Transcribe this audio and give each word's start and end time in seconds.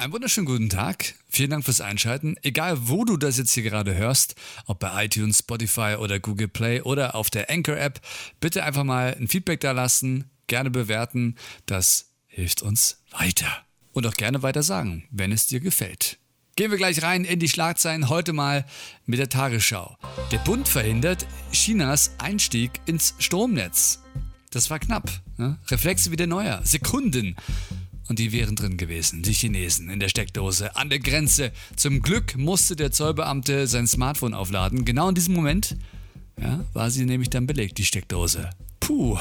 Einen 0.00 0.14
wunderschönen 0.14 0.46
guten 0.46 0.70
Tag. 0.70 1.12
Vielen 1.28 1.50
Dank 1.50 1.62
fürs 1.66 1.82
Einschalten. 1.82 2.36
Egal, 2.40 2.88
wo 2.88 3.04
du 3.04 3.18
das 3.18 3.36
jetzt 3.36 3.52
hier 3.52 3.62
gerade 3.62 3.94
hörst, 3.94 4.34
ob 4.64 4.78
bei 4.78 5.04
iTunes, 5.04 5.40
Spotify 5.40 5.96
oder 5.98 6.18
Google 6.18 6.48
Play 6.48 6.80
oder 6.80 7.14
auf 7.14 7.28
der 7.28 7.50
Anchor-App, 7.50 8.00
bitte 8.40 8.64
einfach 8.64 8.82
mal 8.82 9.14
ein 9.20 9.28
Feedback 9.28 9.60
da 9.60 9.72
lassen, 9.72 10.30
gerne 10.46 10.70
bewerten. 10.70 11.36
Das 11.66 12.12
hilft 12.28 12.62
uns 12.62 13.02
weiter. 13.10 13.58
Und 13.92 14.06
auch 14.06 14.14
gerne 14.14 14.42
weiter 14.42 14.62
sagen, 14.62 15.04
wenn 15.10 15.32
es 15.32 15.48
dir 15.48 15.60
gefällt. 15.60 16.16
Gehen 16.56 16.70
wir 16.70 16.78
gleich 16.78 17.02
rein 17.02 17.26
in 17.26 17.38
die 17.38 17.50
Schlagzeilen. 17.50 18.08
Heute 18.08 18.32
mal 18.32 18.64
mit 19.04 19.18
der 19.18 19.28
Tagesschau. 19.28 19.98
Der 20.32 20.38
Bund 20.38 20.66
verhindert 20.66 21.26
Chinas 21.52 22.12
Einstieg 22.16 22.80
ins 22.86 23.16
Stromnetz. 23.18 24.00
Das 24.50 24.70
war 24.70 24.78
knapp. 24.78 25.10
Ne? 25.36 25.58
Reflexe 25.68 26.10
wie 26.10 26.16
der 26.16 26.26
Neuer. 26.26 26.62
Sekunden 26.64 27.36
und 28.10 28.18
die 28.18 28.32
wären 28.32 28.56
drin 28.56 28.76
gewesen, 28.76 29.22
die 29.22 29.32
Chinesen 29.32 29.88
in 29.88 30.00
der 30.00 30.08
Steckdose 30.08 30.74
an 30.74 30.90
der 30.90 30.98
Grenze. 30.98 31.52
Zum 31.76 32.02
Glück 32.02 32.36
musste 32.36 32.74
der 32.74 32.90
Zollbeamte 32.90 33.68
sein 33.68 33.86
Smartphone 33.86 34.34
aufladen. 34.34 34.84
Genau 34.84 35.08
in 35.08 35.14
diesem 35.14 35.32
Moment 35.32 35.76
ja, 36.36 36.64
war 36.72 36.90
sie 36.90 37.04
nämlich 37.04 37.30
dann 37.30 37.46
belegt, 37.46 37.78
die 37.78 37.84
Steckdose. 37.84 38.50
Puh, 38.80 39.16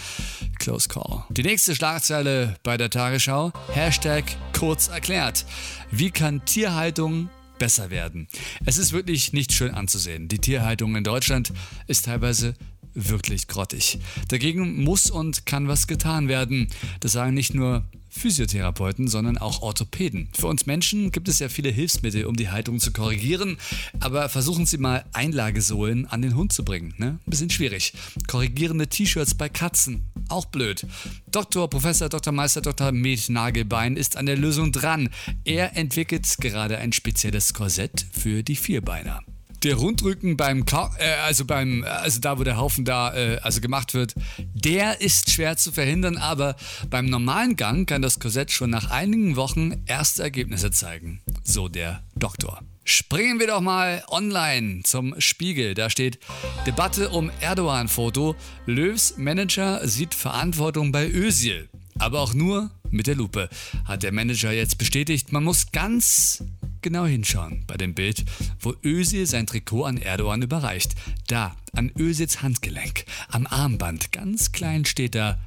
close 0.58 0.86
call. 0.86 1.24
Die 1.30 1.44
nächste 1.44 1.74
Schlagzeile 1.74 2.56
bei 2.62 2.76
der 2.76 2.90
Tagesschau, 2.90 3.52
Hashtag 3.72 4.24
kurz 4.52 4.88
erklärt. 4.88 5.46
Wie 5.90 6.10
kann 6.10 6.44
Tierhaltung 6.44 7.30
besser 7.58 7.88
werden? 7.88 8.28
Es 8.66 8.76
ist 8.76 8.92
wirklich 8.92 9.32
nicht 9.32 9.54
schön 9.54 9.72
anzusehen. 9.72 10.28
Die 10.28 10.40
Tierhaltung 10.40 10.94
in 10.94 11.04
Deutschland 11.04 11.54
ist 11.86 12.04
teilweise 12.04 12.52
wirklich 12.96 13.46
grottig. 13.46 13.98
Dagegen 14.28 14.82
muss 14.82 15.10
und 15.10 15.46
kann 15.46 15.68
was 15.68 15.86
getan 15.86 16.28
werden. 16.28 16.68
Das 17.00 17.12
sagen 17.12 17.34
nicht 17.34 17.54
nur 17.54 17.84
Physiotherapeuten, 18.16 19.08
sondern 19.08 19.38
auch 19.38 19.62
Orthopäden. 19.62 20.28
Für 20.32 20.46
uns 20.46 20.66
Menschen 20.66 21.12
gibt 21.12 21.28
es 21.28 21.38
ja 21.38 21.48
viele 21.48 21.68
Hilfsmittel, 21.68 22.24
um 22.24 22.34
die 22.34 22.48
Haltung 22.48 22.80
zu 22.80 22.92
korrigieren, 22.92 23.58
aber 24.00 24.28
versuchen 24.28 24.66
Sie 24.66 24.78
mal 24.78 25.04
Einlagesohlen 25.12 26.06
an 26.06 26.22
den 26.22 26.34
Hund 26.34 26.52
zu 26.52 26.64
bringen. 26.64 26.94
Ne? 26.96 27.18
Bisschen 27.26 27.50
schwierig. 27.50 27.92
Korrigierende 28.26 28.88
T-Shirts 28.88 29.34
bei 29.34 29.48
Katzen, 29.48 30.06
auch 30.28 30.46
blöd. 30.46 30.86
Dr. 31.30 31.68
Professor 31.68 32.08
Dr. 32.08 32.32
Meister 32.32 32.62
Dr. 32.62 32.90
Med 32.92 33.28
Nagelbein 33.28 33.96
ist 33.96 34.16
an 34.16 34.26
der 34.26 34.36
Lösung 34.36 34.72
dran. 34.72 35.10
Er 35.44 35.76
entwickelt 35.76 36.26
gerade 36.40 36.78
ein 36.78 36.92
spezielles 36.92 37.52
Korsett 37.52 38.06
für 38.12 38.42
die 38.42 38.56
Vierbeiner 38.56 39.22
der 39.66 39.76
Rundrücken 39.76 40.36
beim, 40.36 40.64
Ka 40.64 40.94
äh, 40.98 41.14
also 41.24 41.44
beim, 41.44 41.84
also 41.84 42.20
da, 42.20 42.38
wo 42.38 42.44
der 42.44 42.56
Haufen 42.56 42.84
da, 42.84 43.14
äh, 43.14 43.38
also 43.42 43.60
gemacht 43.60 43.94
wird, 43.94 44.14
der 44.54 45.00
ist 45.00 45.30
schwer 45.30 45.56
zu 45.56 45.72
verhindern, 45.72 46.16
aber 46.16 46.56
beim 46.88 47.06
normalen 47.06 47.56
Gang 47.56 47.88
kann 47.88 48.00
das 48.00 48.20
Korsett 48.20 48.52
schon 48.52 48.70
nach 48.70 48.90
einigen 48.90 49.36
Wochen 49.36 49.82
erste 49.86 50.22
Ergebnisse 50.22 50.70
zeigen. 50.70 51.20
So 51.42 51.68
der 51.68 52.02
Doktor. 52.14 52.60
Springen 52.84 53.40
wir 53.40 53.48
doch 53.48 53.60
mal 53.60 54.04
online 54.08 54.82
zum 54.84 55.20
Spiegel. 55.20 55.74
Da 55.74 55.90
steht 55.90 56.20
Debatte 56.66 57.08
um 57.08 57.32
Erdogan-Foto. 57.40 58.36
Löws 58.66 59.14
Manager 59.16 59.86
sieht 59.88 60.14
Verantwortung 60.14 60.92
bei 60.92 61.08
Özil. 61.10 61.68
Aber 61.98 62.20
auch 62.20 62.34
nur 62.34 62.70
mit 62.90 63.08
der 63.08 63.16
Lupe, 63.16 63.48
hat 63.84 64.04
der 64.04 64.12
Manager 64.12 64.52
jetzt 64.52 64.78
bestätigt. 64.78 65.32
Man 65.32 65.42
muss 65.42 65.72
ganz 65.72 66.44
genau 66.82 67.06
hinschauen 67.06 67.64
bei 67.66 67.76
dem 67.76 67.94
Bild, 67.94 68.24
wo 68.60 68.74
Özil 68.84 69.26
sein 69.26 69.46
Trikot 69.46 69.84
an 69.84 69.96
Erdogan 69.96 70.42
überreicht. 70.42 70.94
Da, 71.26 71.56
an 71.74 71.90
Özils 71.98 72.42
Handgelenk, 72.42 73.04
am 73.28 73.46
Armband, 73.46 74.12
ganz 74.12 74.52
klein 74.52 74.84
steht 74.84 75.14
da 75.14 75.38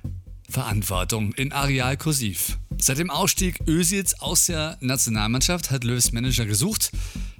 Verantwortung 0.49 1.33
in 1.33 1.51
Areal 1.51 1.95
kursiv. 1.95 2.57
Seit 2.77 2.97
dem 2.97 3.09
Ausstieg 3.09 3.59
Özils 3.67 4.19
aus 4.19 4.47
der 4.47 4.77
Nationalmannschaft 4.81 5.69
hat 5.69 5.83
Löws 5.83 6.11
Manager 6.11 6.45
gesucht. 6.45 6.91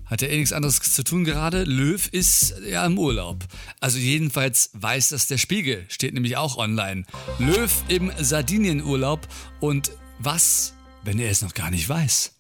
Hat 0.05 0.21
er 0.21 0.29
eh 0.31 0.37
nichts 0.37 0.53
anderes 0.53 0.79
zu 0.79 1.03
tun 1.03 1.23
gerade. 1.23 1.63
Löw 1.63 2.07
ist 2.07 2.55
ja 2.67 2.85
im 2.85 2.97
Urlaub. 2.97 3.45
Also 3.79 3.99
jedenfalls 3.99 4.71
weiß 4.73 5.09
das 5.09 5.27
der 5.27 5.37
Spiegel, 5.37 5.85
steht 5.87 6.13
nämlich 6.13 6.35
auch 6.37 6.57
online. 6.57 7.05
Löw 7.37 7.71
im 7.87 8.11
Sardinienurlaub 8.17 9.27
und 9.59 9.91
was, 10.19 10.73
wenn 11.03 11.19
er 11.19 11.29
es 11.29 11.41
noch 11.41 11.53
gar 11.53 11.71
nicht 11.71 11.87
weiß? 11.87 12.38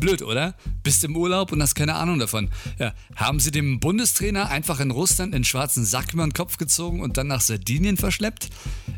Blöd, 0.00 0.22
oder? 0.22 0.54
Bist 0.84 1.02
im 1.02 1.16
Urlaub 1.16 1.50
und 1.50 1.60
hast 1.60 1.74
keine 1.74 1.96
Ahnung 1.96 2.20
davon. 2.20 2.50
Ja, 2.78 2.94
haben 3.16 3.40
sie 3.40 3.50
dem 3.50 3.80
Bundestrainer 3.80 4.48
einfach 4.48 4.78
in 4.78 4.92
Russland 4.92 5.34
den 5.34 5.42
schwarzen 5.42 5.84
Sack 5.84 6.12
über 6.12 6.24
den 6.24 6.32
Kopf 6.32 6.56
gezogen 6.56 7.02
und 7.02 7.16
dann 7.16 7.26
nach 7.26 7.40
Sardinien 7.40 7.96
verschleppt? 7.96 8.48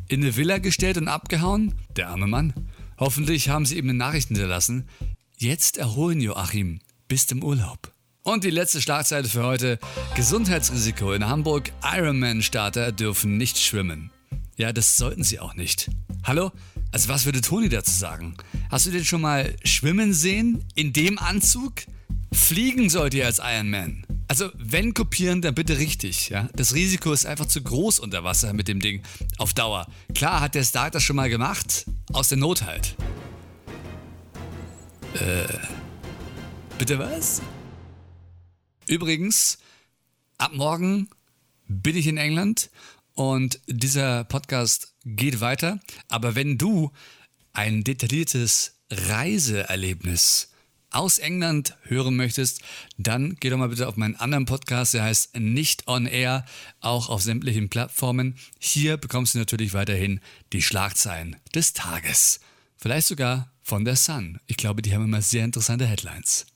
In 0.09 0.21
eine 0.21 0.37
Villa 0.37 0.59
gestellt 0.59 0.99
und 0.99 1.09
abgehauen? 1.09 1.75
Der 1.97 2.11
arme 2.11 2.27
Mann. 2.27 2.53
Hoffentlich 2.99 3.49
haben 3.49 3.65
sie 3.65 3.79
ihm 3.79 3.89
eine 3.89 3.95
Nachricht 3.95 4.29
hinterlassen. 4.29 4.91
Jetzt 5.39 5.79
erholen 5.79 6.21
Joachim. 6.21 6.81
Bist 7.09 7.33
im 7.33 7.43
Urlaub. 7.43 7.95
Und 8.23 8.45
die 8.45 8.51
letzte 8.51 8.83
Schlagzeile 8.83 9.27
für 9.27 9.45
heute. 9.45 9.79
Gesundheitsrisiko 10.17 11.15
in 11.15 11.27
Hamburg. 11.27 11.73
Ironman-Starter 11.83 12.93
dürfen 12.93 13.39
nicht 13.39 13.57
schwimmen. 13.57 14.11
Ja, 14.59 14.75
das 14.75 14.99
sollten 14.99 15.25
sie 15.25 15.41
auch 15.41 15.55
nicht. 15.55 15.89
Hallo? 16.25 16.53
Also 16.93 17.09
was 17.09 17.25
würde 17.25 17.41
Toni 17.41 17.69
dazu 17.69 17.93
sagen? 17.93 18.35
Hast 18.71 18.87
du 18.87 18.91
den 18.91 19.05
schon 19.05 19.21
mal 19.21 19.55
schwimmen 19.65 20.13
sehen? 20.13 20.65
In 20.75 20.93
dem 20.93 21.19
Anzug? 21.19 21.75
Fliegen 22.33 22.89
sollt 22.91 23.15
ihr 23.15 23.27
als 23.27 23.39
Iron 23.39 23.71
Man. 23.71 24.07
Also 24.29 24.51
wenn 24.55 24.95
kopieren, 24.95 25.43
dann 25.43 25.55
bitte 25.55 25.79
richtig. 25.79 26.29
Ja? 26.29 26.49
Das 26.55 26.75
Risiko 26.75 27.13
ist 27.13 27.27
einfach 27.27 27.47
zu 27.47 27.63
groß 27.63 27.99
unter 27.99 28.23
Wasser 28.23 28.53
mit 28.53 28.69
dem 28.69 28.81
Ding. 28.81 29.03
Auf 29.39 29.55
Dauer. 29.55 29.87
Klar 30.15 30.41
hat 30.41 30.55
der 30.55 30.65
Stark 30.65 30.93
das 30.93 31.03
schon 31.03 31.17
mal 31.17 31.29
gemacht. 31.29 31.87
Aus 32.13 32.29
der 32.29 32.39
Not 32.39 32.63
halt. 32.63 32.97
Äh. 35.15 35.47
Bitte 36.79 36.99
was? 36.99 37.43
Übrigens, 38.87 39.59
ab 40.39 40.53
morgen 40.55 41.09
bin 41.69 41.97
ich 41.97 42.07
in 42.07 42.17
England 42.17 42.71
und 43.15 43.61
dieser 43.67 44.25
Podcast 44.25 44.95
geht 45.05 45.41
weiter. 45.41 45.81
Aber 46.09 46.35
wenn 46.35 46.59
du 46.59 46.93
ein 47.53 47.85
detailliertes 47.85 48.81
Reiseerlebnis 48.91 50.49
aus 50.91 51.19
England 51.19 51.77
hören 51.83 52.17
möchtest, 52.17 52.63
dann 52.99 53.37
geh 53.39 53.51
doch 53.51 53.57
mal 53.57 53.69
bitte 53.69 53.89
auf 53.89 53.97
meinen 53.97 54.17
anderen 54.17 54.45
Podcast, 54.45 54.95
der 54.95 55.05
heißt 55.05 55.37
Nicht 55.39 55.87
on 55.87 56.07
Air, 56.07 56.45
auch 56.81 57.09
auf 57.09 57.23
sämtlichen 57.23 57.69
Plattformen. 57.69 58.37
Hier 58.59 58.97
bekommst 58.97 59.35
du 59.35 59.39
natürlich 59.39 59.73
weiterhin 59.73 60.21
die 60.53 60.63
Schlagzeilen 60.63 61.37
des 61.55 61.73
Tages. 61.73 62.41
Vielleicht 62.77 63.07
sogar 63.07 63.53
von 63.63 63.85
der 63.85 63.97
Sun. 63.97 64.41
Ich 64.47 64.57
glaube, 64.57 64.83
die 64.83 64.95
haben 64.95 65.05
immer 65.05 65.23
sehr 65.23 65.45
interessante 65.45 65.87
Headlines. 65.87 66.47